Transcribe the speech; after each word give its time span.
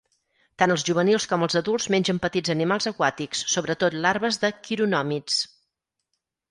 Tant 0.61 0.71
els 0.75 0.85
juvenils 0.87 1.27
com 1.33 1.45
els 1.47 1.57
adults 1.61 1.87
mengen 1.97 2.21
petits 2.25 2.55
animals 2.55 2.91
aquàtics, 2.93 3.45
sobretot 3.57 4.01
larves 4.09 4.43
de 4.47 4.55
quironòmids. 4.69 5.39